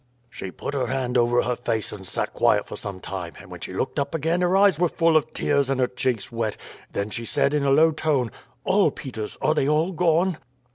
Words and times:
"She 0.31 0.49
put 0.49 0.73
her 0.73 0.87
hand 0.87 1.15
over 1.15 1.43
her 1.43 1.55
face 1.55 1.91
and 1.91 2.07
sat 2.07 2.33
quiet 2.33 2.65
for 2.65 2.75
some 2.75 2.99
time, 3.01 3.33
and 3.39 3.51
when 3.51 3.59
she 3.59 3.71
looked 3.71 3.99
up 3.99 4.15
again 4.15 4.41
her 4.41 4.57
eyes 4.57 4.79
were 4.79 4.89
full 4.89 5.15
of 5.15 5.31
tears 5.31 5.69
and 5.69 5.79
her 5.79 5.85
cheeks 5.85 6.31
wet; 6.31 6.57
then 6.91 7.11
she 7.11 7.23
said 7.23 7.53
in 7.53 7.63
a 7.65 7.69
low 7.69 7.91
tone: 7.91 8.31
"'All, 8.63 8.89
Peters, 8.89 9.37
are 9.43 9.53
they 9.53 9.69
all 9.69 9.91
gone?' 9.91 10.39